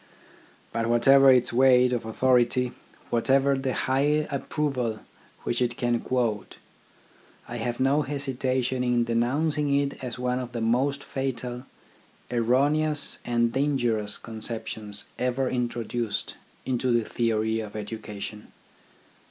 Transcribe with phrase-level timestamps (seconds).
[0.73, 2.71] But whatever its weight of authority,
[3.11, 5.01] whatever the high approval
[5.43, 6.57] which it can quote,
[7.47, 11.67] I have no hesitation in denouncing it as one of the most fatal,
[12.31, 16.33] erroneous, and dangerous conceptions ever introduced
[16.65, 18.51] into the theory of education.